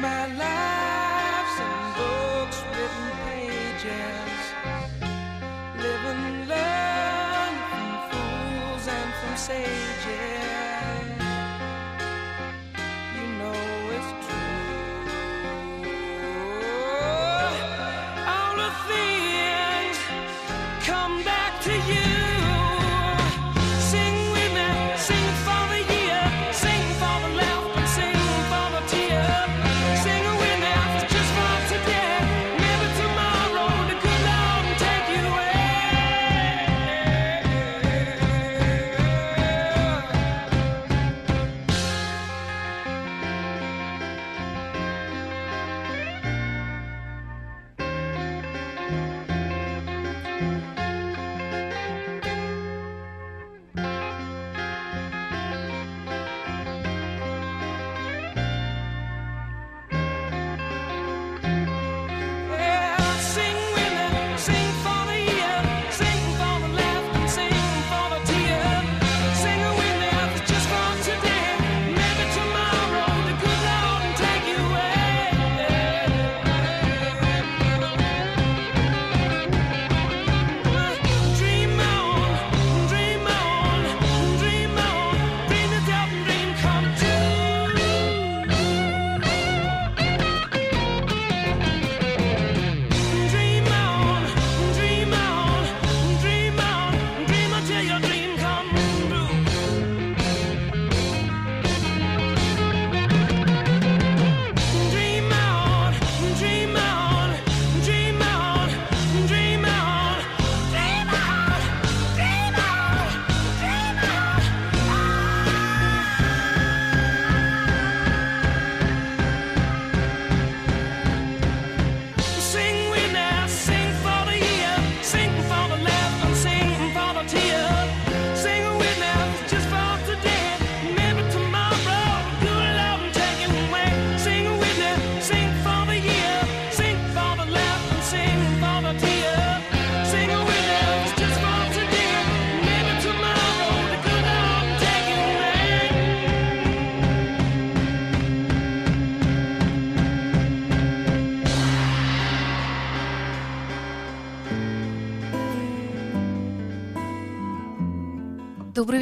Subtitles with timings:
[0.00, 0.37] my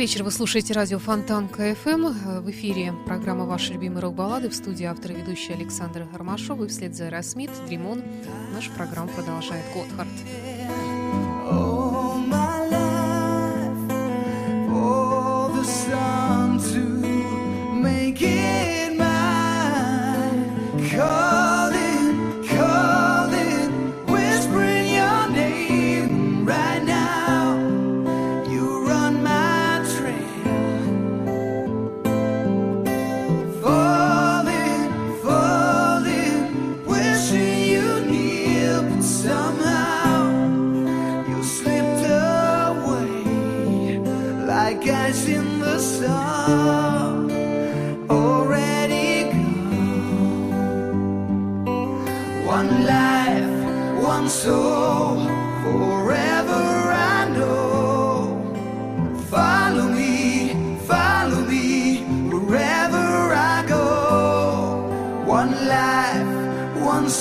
[0.06, 0.23] вечер.
[0.23, 2.06] Вы слушаете радио Фонтанка FM.
[2.43, 6.61] В эфире программа «Ваши любимые рок-баллады» в студии автор и ведущий Александр Гармашов.
[6.62, 8.05] И вслед за Aerosmith, Dream On,
[8.55, 10.06] наша программа продолжает Gotthard.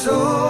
[0.06, 0.45] Soul,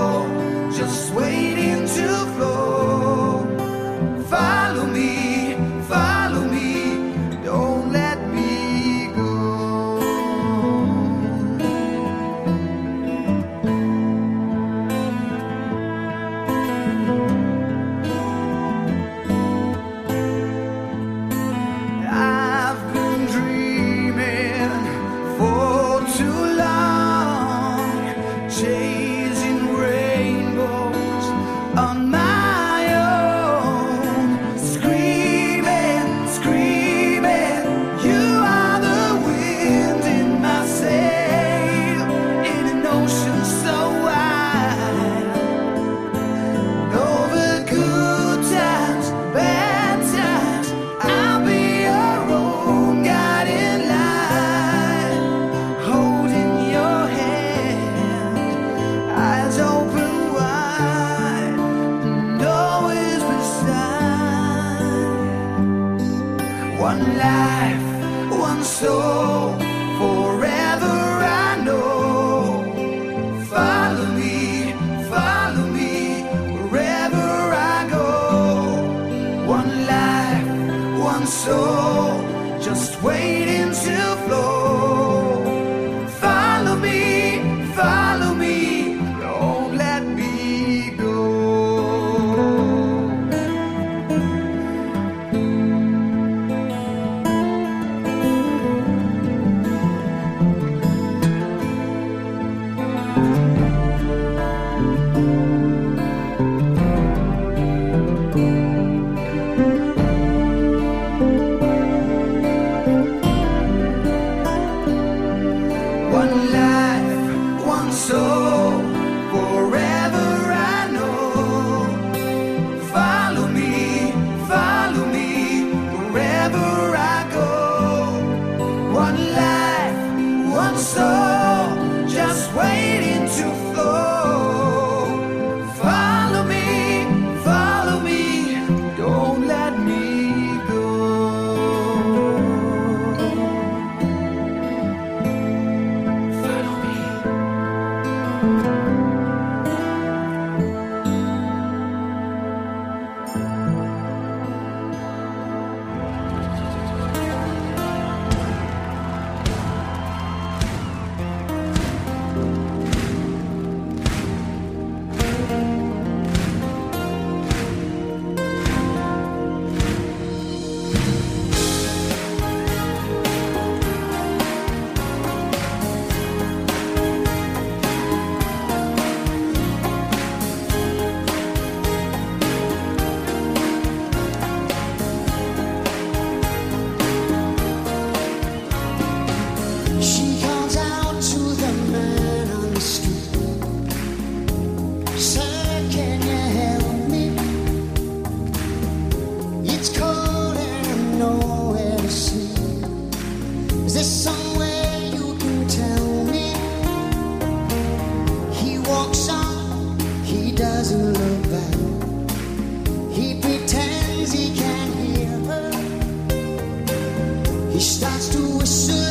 [217.75, 219.04] He starts to whistle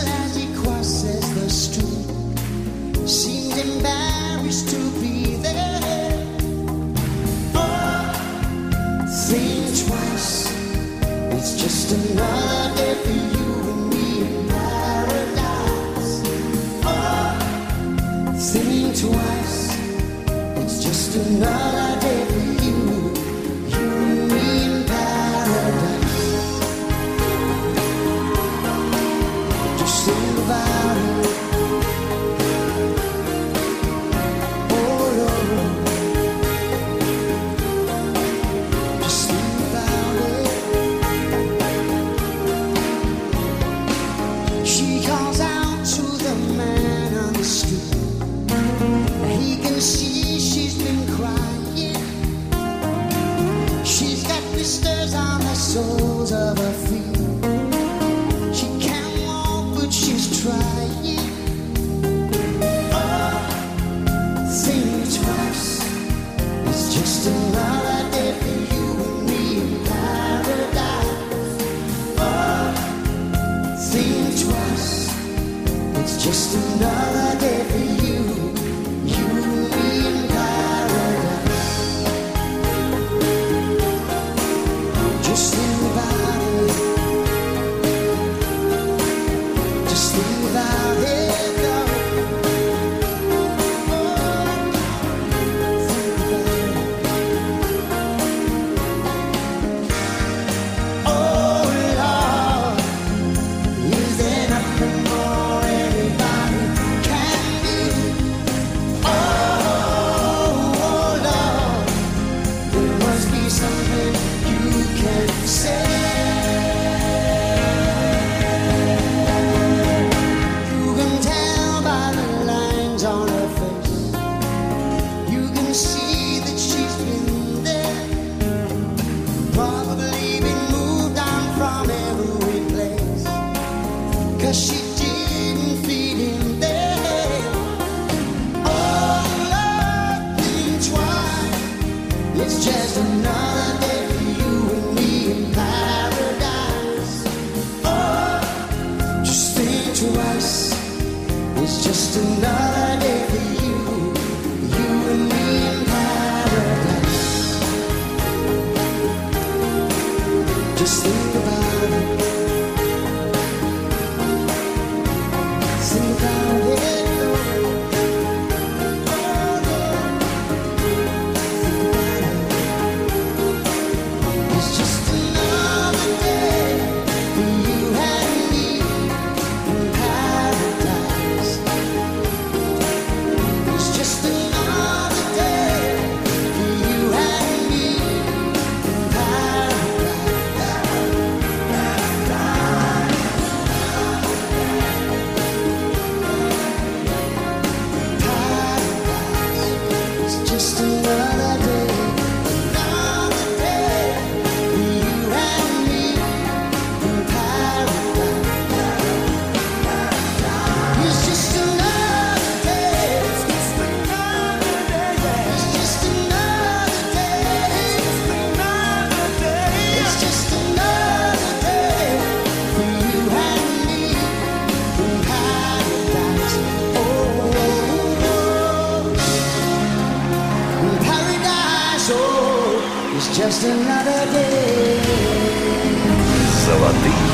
[236.65, 237.34] Золотые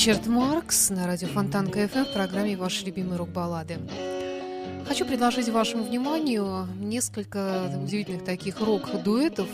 [0.00, 3.76] Ричард Маркс на радио Фонтан КФМ в программе «Ваши любимые рок-баллады».
[4.88, 9.46] Хочу предложить вашему вниманию несколько удивительных таких рок-дуэтов.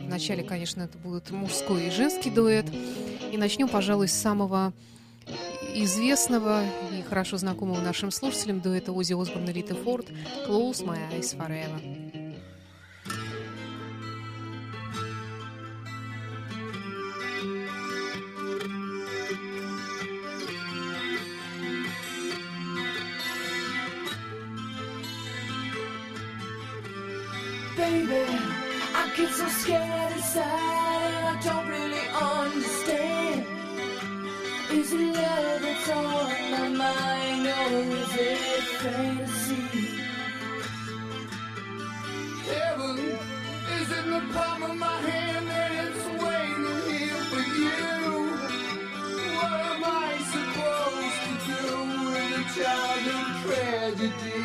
[0.00, 2.64] Вначале, конечно, это будет мужской и женский дуэт.
[3.32, 4.72] И начнем, пожалуй, с самого
[5.74, 6.62] известного
[6.98, 10.06] и хорошо знакомого нашим слушателям дуэта Ози Осборн и Рита Форд
[10.48, 12.01] «Close My Eyes Forever».
[38.82, 39.62] Fantasy?
[42.50, 42.98] Heaven
[43.78, 47.78] is in the palm of my hand and it's waiting here for you.
[49.38, 51.62] What am I supposed to do
[52.22, 54.40] in a childhood tragedy?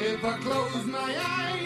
[0.00, 1.59] If I close my eyes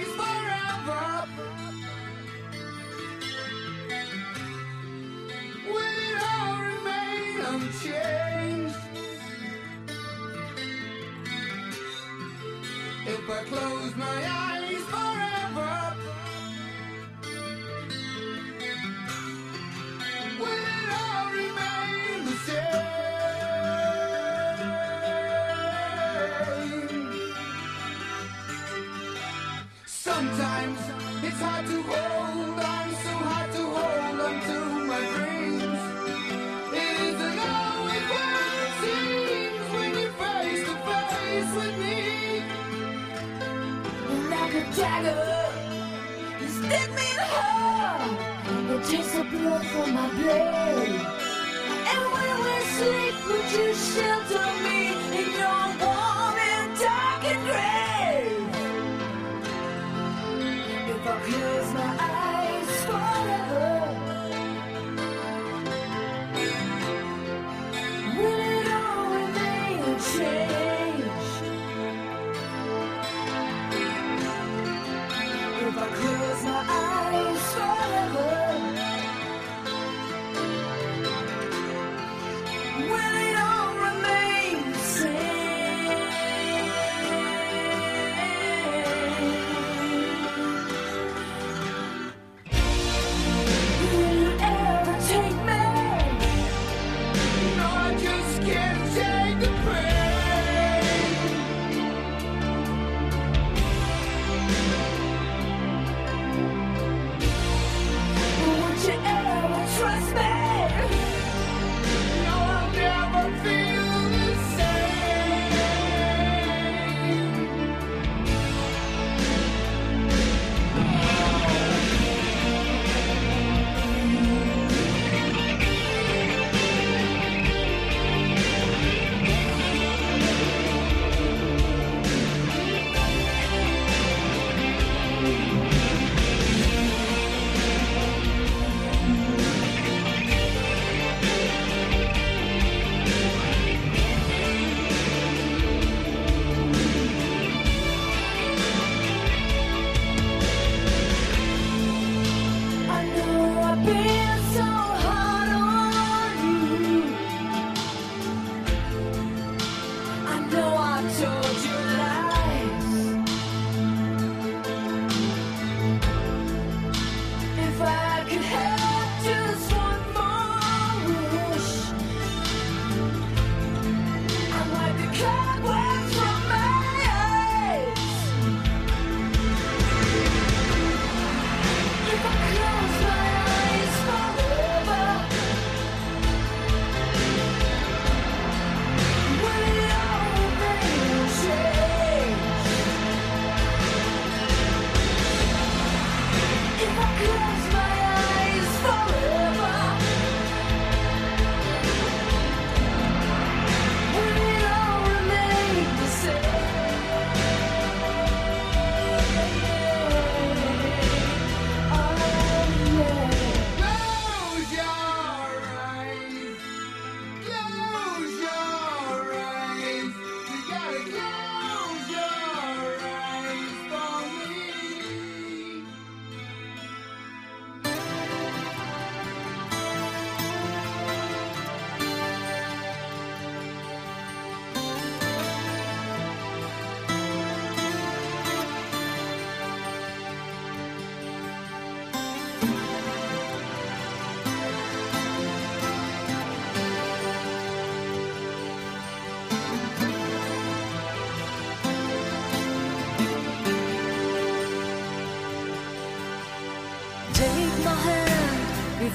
[13.26, 14.53] I close my eyes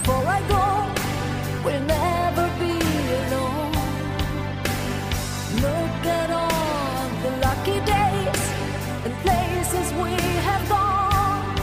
[0.01, 0.65] before I go.
[1.63, 2.75] We'll never be
[3.19, 3.73] alone.
[5.65, 8.41] Look at all the lucky days
[9.05, 10.11] and places we
[10.47, 11.55] have gone.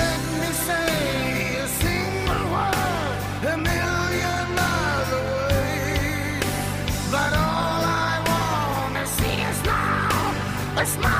[0.00, 3.20] Let me say a single word
[3.52, 6.40] a million miles away.
[7.14, 11.19] But all I want to see is now a smile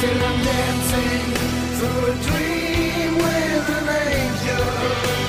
[0.00, 1.34] Still I'm dancing
[1.76, 5.19] through a dream with an angel.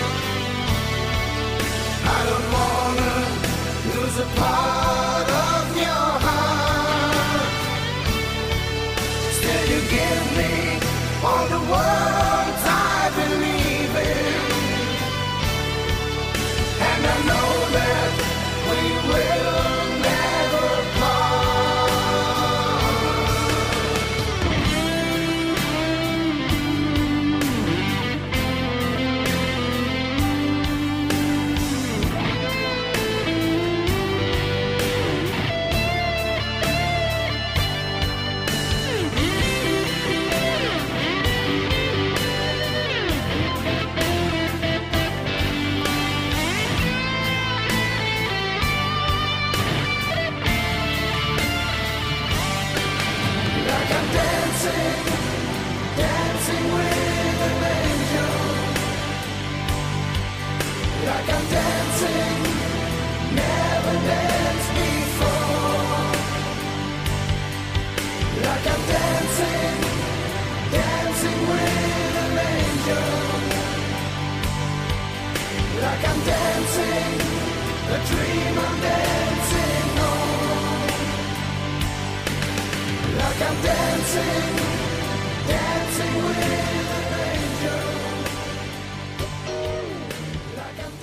[78.82, 79.82] Dancing.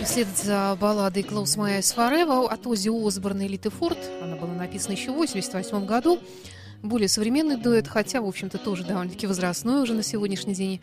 [0.08, 4.54] Вслед за балладой «Close My Eyes Forever» от Оззи Осборна и Литы Форд, она была
[4.54, 6.18] написана еще в 1988 году,
[6.82, 10.80] более современный дуэт, хотя, в общем-то, тоже довольно-таки возрастной уже на сегодняшний день.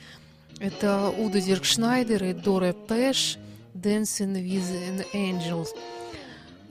[0.60, 3.38] Это Удо Диркшнайдер и Доро Пеш
[3.74, 5.68] «Dancing with an Angel».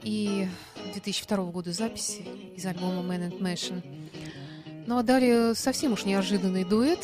[0.05, 0.47] И
[0.93, 2.23] 2002 года записи
[2.57, 3.83] из альбома Man and Machine.
[4.87, 7.01] Ну а далее совсем уж неожиданный дуэт.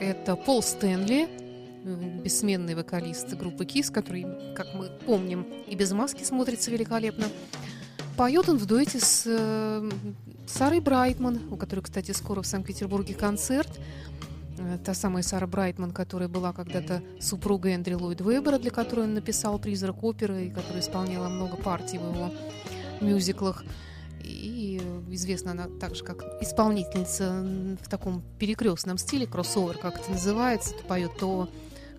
[0.00, 1.28] Это Пол Стэнли,
[2.22, 7.26] бессменный вокалист группы Кис, который, как мы помним, и без маски смотрится великолепно.
[8.16, 9.90] Поет он в дуэте с э,
[10.46, 13.80] Сарой Брайтман, у которой, кстати, скоро в Санкт-Петербурге концерт.
[14.58, 19.14] Э, Та самая Сара Брайтман, которая была когда-то супругой Эндрю Ллойд Вебера, для которой он
[19.14, 22.30] написал «Призрак оперы», и которая исполняла много партий в его
[23.00, 23.64] мюзиклах.
[24.22, 27.44] И известна она также как исполнительница
[27.82, 31.48] в таком перекрестном стиле, кроссовер, как это называется, то поет то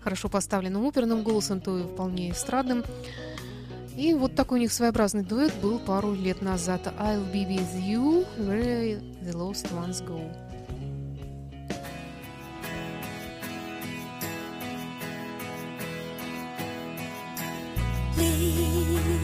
[0.00, 2.84] хорошо поставленным оперным голосом, то и вполне эстрадным.
[3.96, 6.86] И вот такой у них своеобразный дуэт был пару лет назад.
[6.98, 10.45] I'll be with you where the lost ones go.
[18.16, 19.15] please.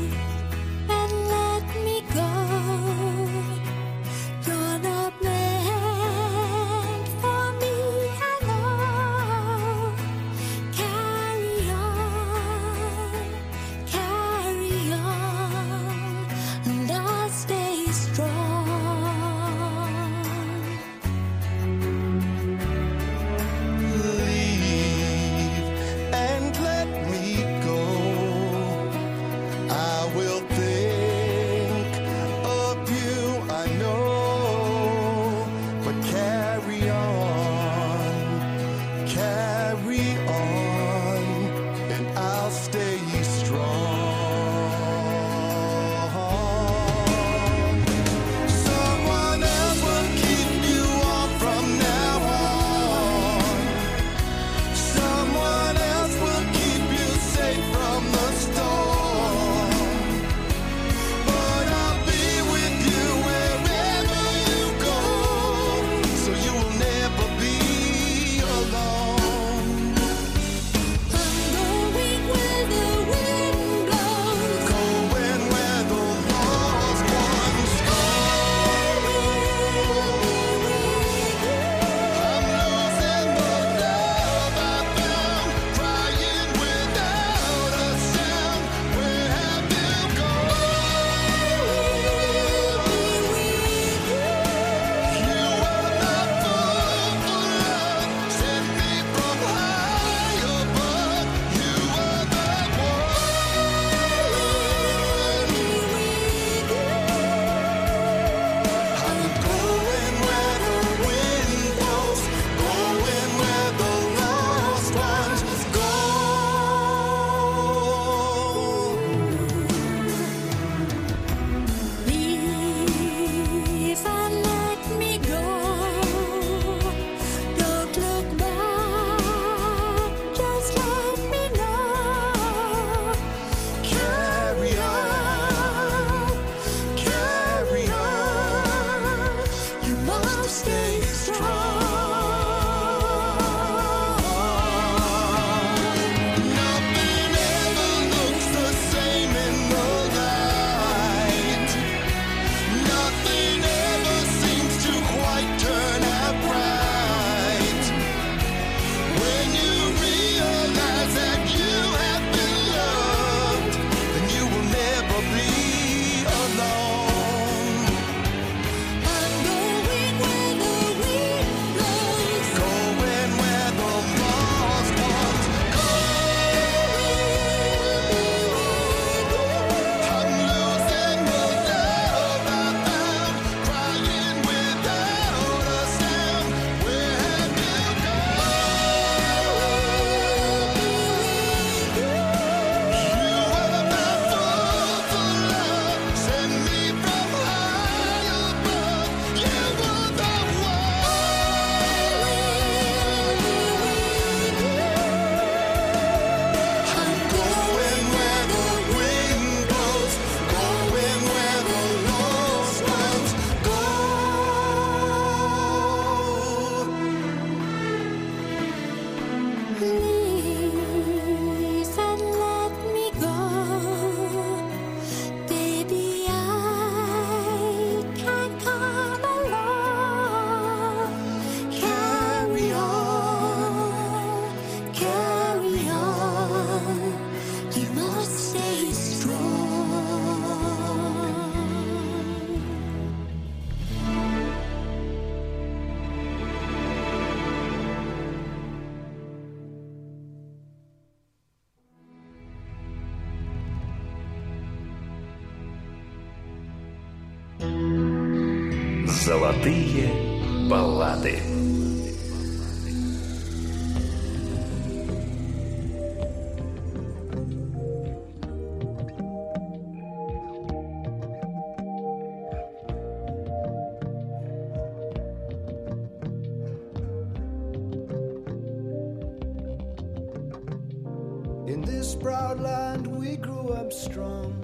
[282.15, 284.62] Proud land we grew up strong.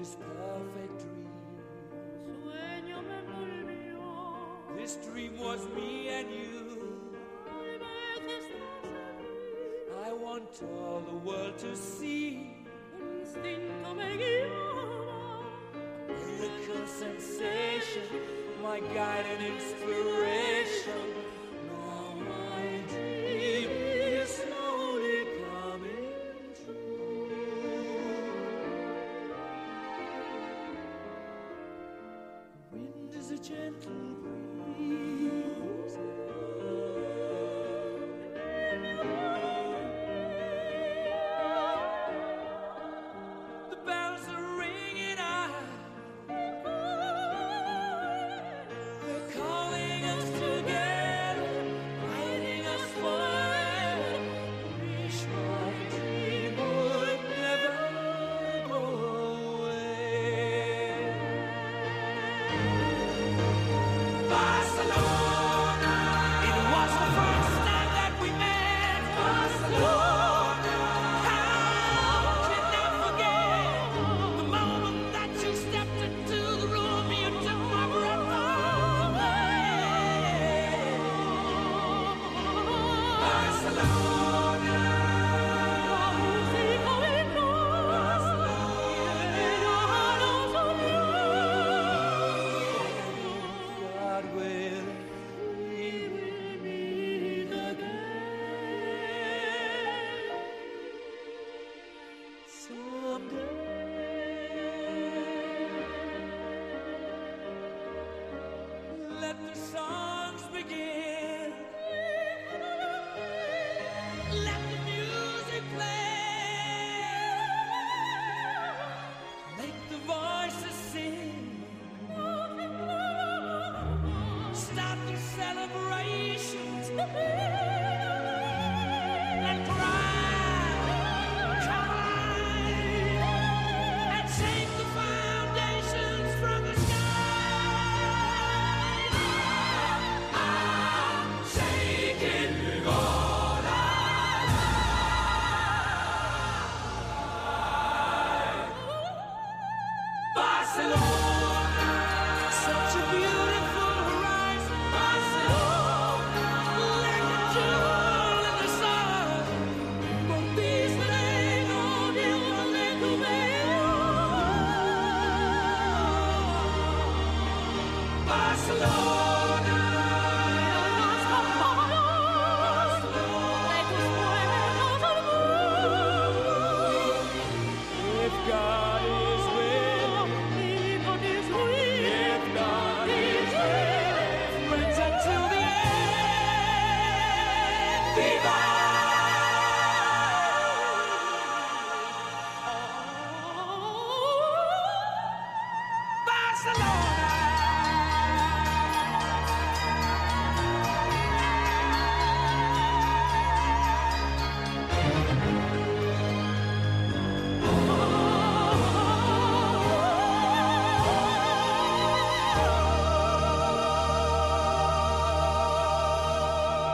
[0.00, 1.28] this perfect dream.
[4.74, 7.00] This dream was me and you.
[10.02, 12.56] I want all the world to see.
[16.08, 18.08] Miracle sensation,
[18.62, 21.19] my guide and inspiration.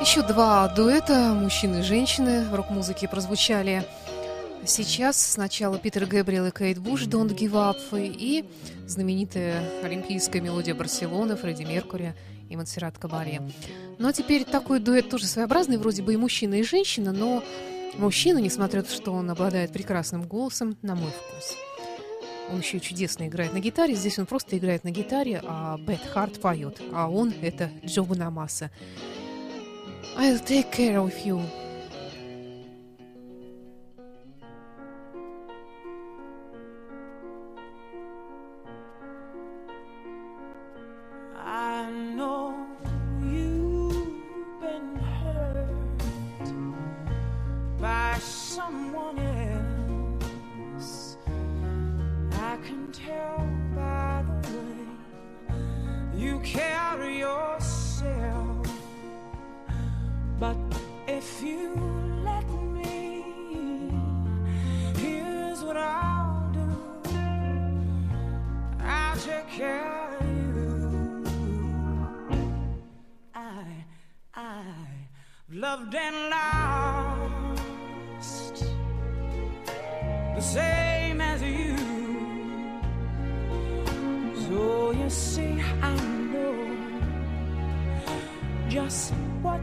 [0.06, 3.84] Еще два дуэта мужчины и женщины в рок-музыке прозвучали
[4.64, 5.20] сейчас.
[5.20, 8.48] Сначала Питер Гэбриэл и Кейт Буш «Don't Give Up» и
[8.86, 12.14] знаменитая олимпийская мелодия Барселоны Фредди Меркури
[12.48, 13.42] и Монсеррат Кабаре.
[13.98, 17.42] Ну а теперь такой дуэт тоже своеобразный, вроде бы и мужчина, и женщина, но
[17.98, 21.56] мужчина, несмотря на то, что он обладает прекрасным голосом, на мой вкус.
[22.52, 23.96] Он еще чудесно играет на гитаре.
[23.96, 26.80] Здесь он просто играет на гитаре, а Бет Харт поет.
[26.92, 28.70] А он— это Джо Бонамасса.
[30.18, 31.42] I'll take care of you.
[60.38, 60.56] But
[61.08, 61.74] if you
[62.22, 63.24] let me,
[64.96, 66.68] here's what I'll do.
[68.80, 71.24] I'll take care of you.
[73.34, 73.84] I,
[74.34, 75.08] I've
[75.50, 76.30] loved and
[77.48, 77.56] lost
[80.34, 81.76] the same as you.
[84.48, 85.94] So you see, I
[86.30, 86.56] know
[88.68, 89.60] just what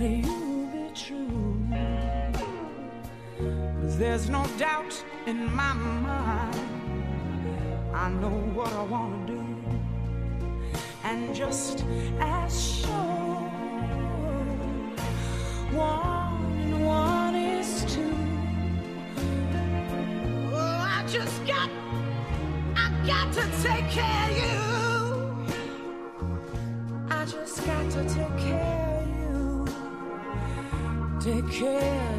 [0.00, 1.56] that you'll be true.
[3.80, 4.94] 'Cause there's no doubt
[5.26, 6.56] in my mind.
[7.94, 9.40] I know what I want to do.
[11.04, 11.84] And just
[12.18, 13.42] as sure,
[15.72, 18.16] one and one is two.
[20.52, 21.68] Oh, I just got,
[22.84, 24.49] I got to take care of you.
[31.30, 32.09] Take care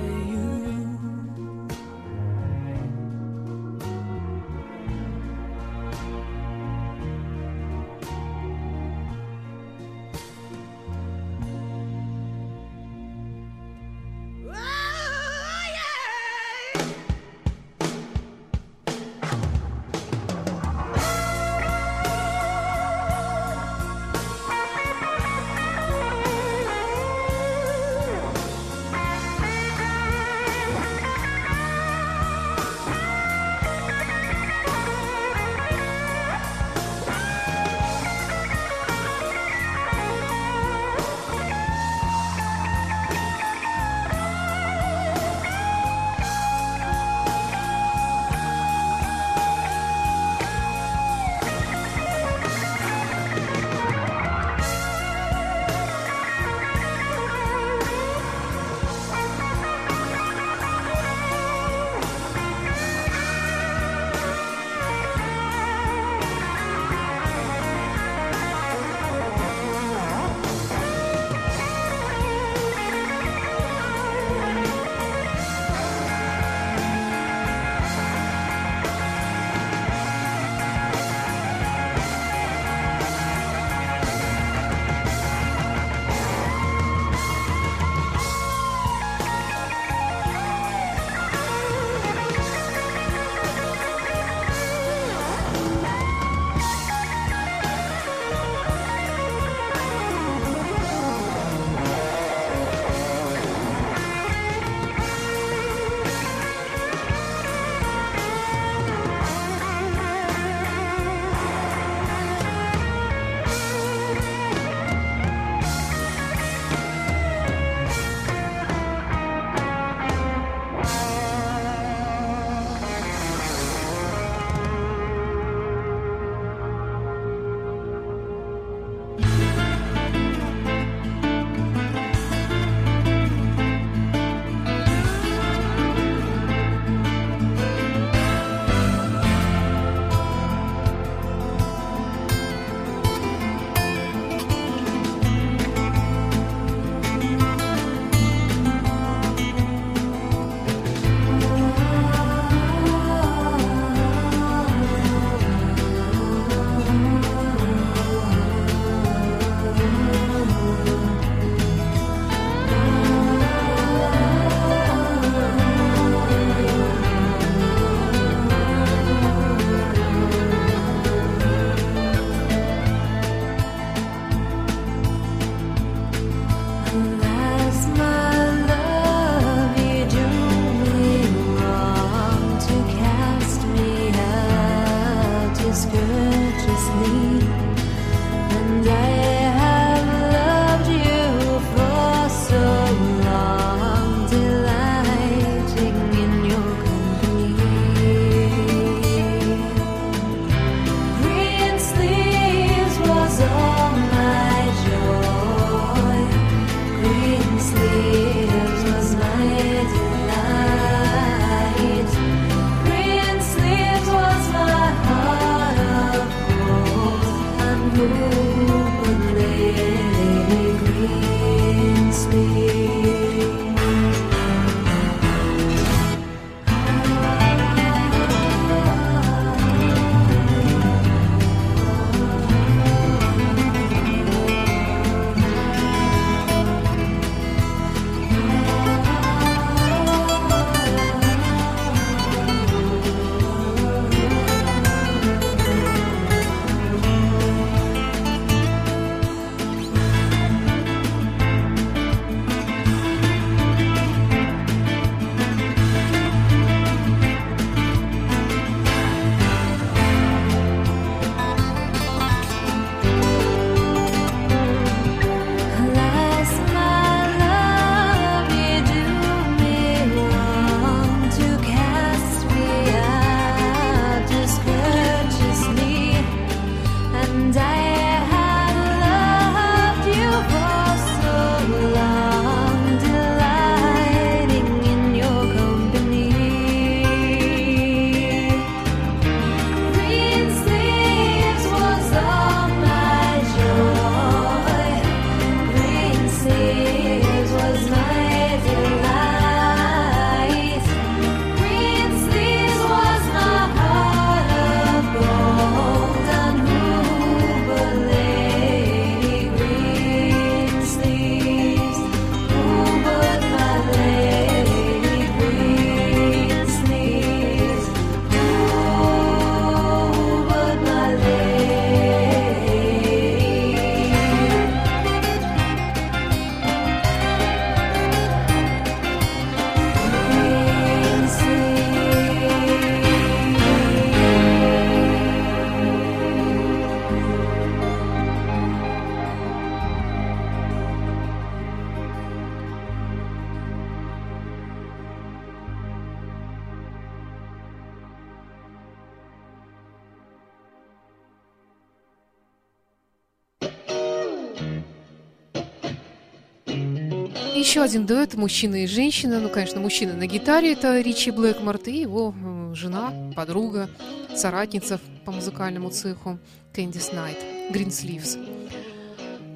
[357.91, 359.41] один дуэт мужчина и женщина.
[359.41, 363.89] Ну, конечно, мужчина на гитаре это Ричи Блэкмор и его э, жена, подруга,
[364.33, 366.39] соратница по музыкальному цеху
[366.71, 367.37] Кэндис Найт,
[367.69, 368.39] Greensleeves.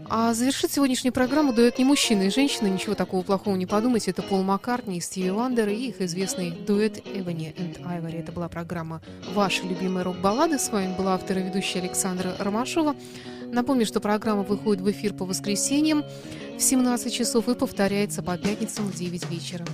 [0.09, 4.11] А завершит сегодняшнюю программу дуэт не мужчина и женщина, ничего такого плохого не подумайте.
[4.11, 8.17] Это Пол Маккартни и Стиви Уандер и их известный дуэт Ebony and Ivory.
[8.17, 9.01] Это была программа
[9.33, 10.59] «Ваши любимые рок-баллады».
[10.59, 12.97] С вами была автор и ведущая Александра Ромашова.
[13.51, 16.03] Напомню, что программа выходит в эфир по воскресеньям
[16.57, 19.65] в 17 часов и повторяется по пятницам в 9 вечера.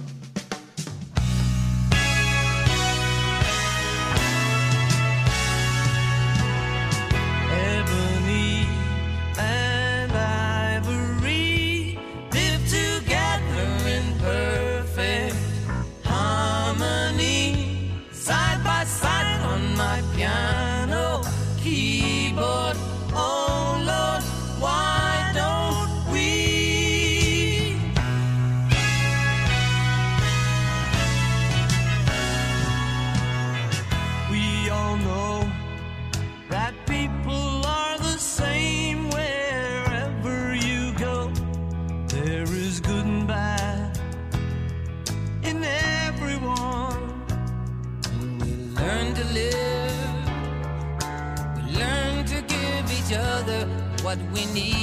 [54.11, 54.80] What we need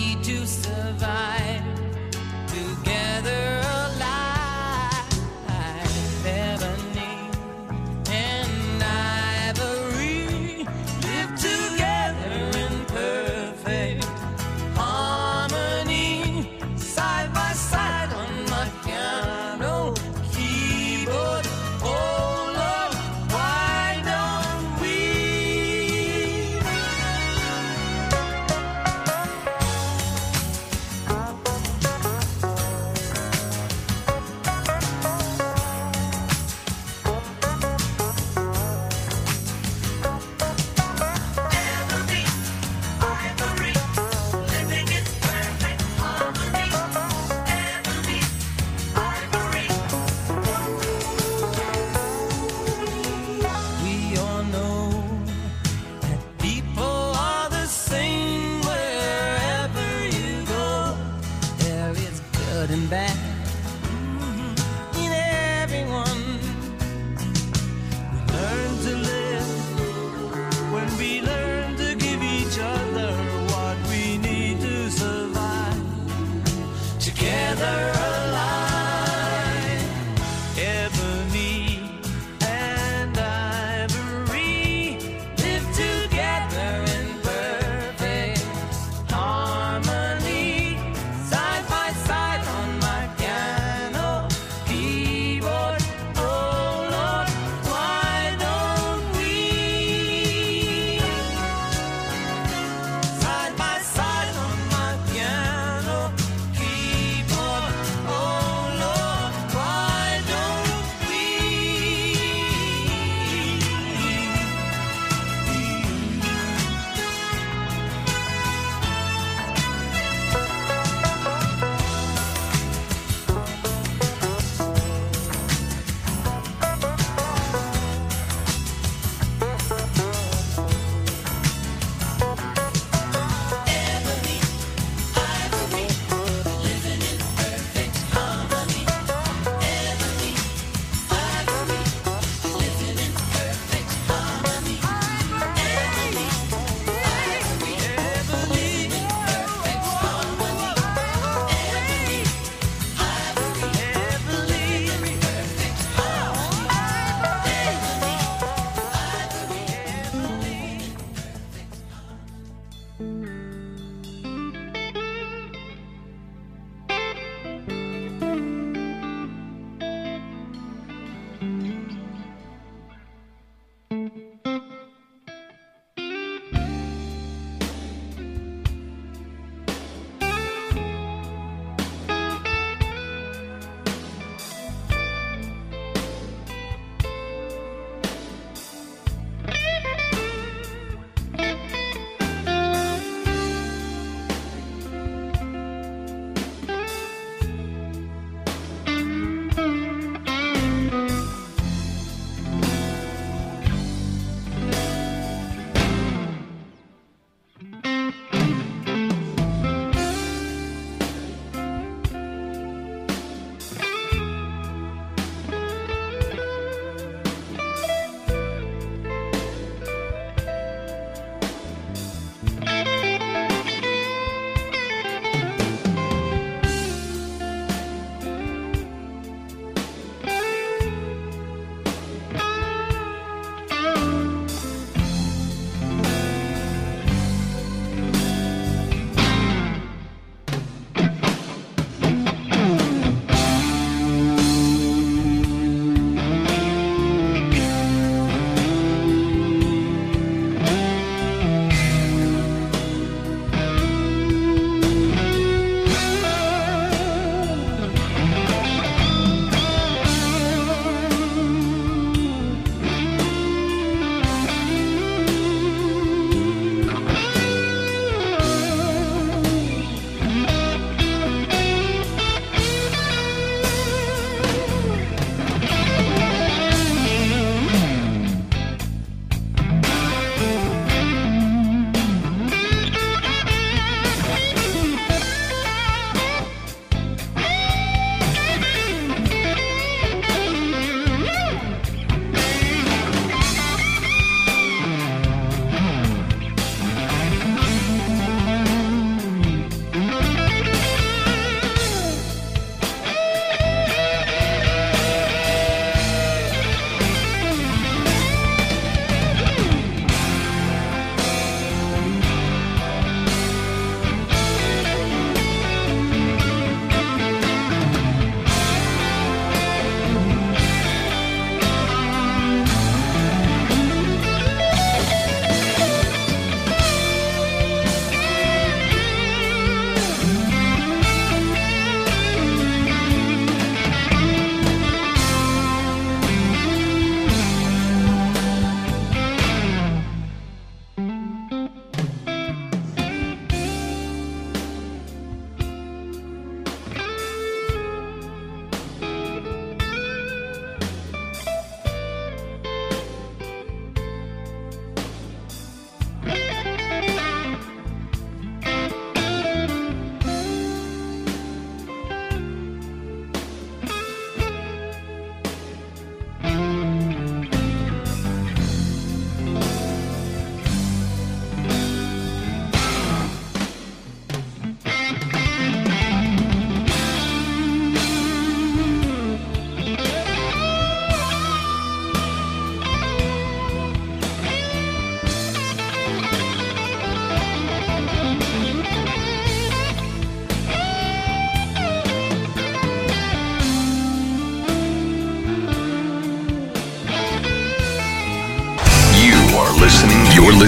[77.18, 77.97] together.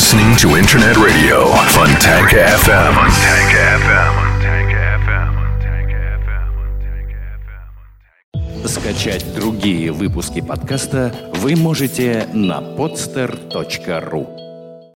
[0.00, 0.34] Listening.
[0.36, 1.44] To Internet Radio.
[1.76, 2.94] Fontanka FM.
[8.64, 14.39] Скачать другие выпуски подкаста вы можете на podster.ru